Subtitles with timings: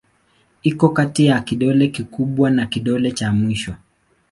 [0.63, 3.75] Iko kati ya kidole kikubwa na kidole cha mwisho.